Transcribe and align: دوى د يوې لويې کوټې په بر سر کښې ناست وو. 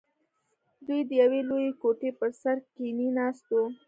دوى 0.85 1.01
د 1.09 1.11
يوې 1.21 1.41
لويې 1.49 1.71
کوټې 1.81 2.09
په 2.17 2.17
بر 2.19 2.31
سر 2.41 2.57
کښې 2.73 3.07
ناست 3.17 3.45
وو. 3.51 3.63